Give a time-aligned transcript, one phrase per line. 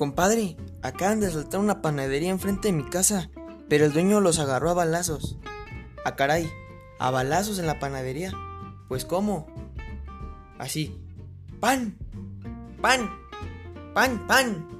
[0.00, 3.28] Compadre, acaban de saltar una panadería enfrente de mi casa,
[3.68, 5.36] pero el dueño los agarró a balazos.
[6.06, 6.50] Ah, caray,
[6.98, 8.32] a balazos en la panadería.
[8.88, 9.46] Pues cómo?
[10.58, 10.98] Así.
[11.60, 11.98] Pan,
[12.80, 13.10] pan,
[13.92, 14.79] pan, pan.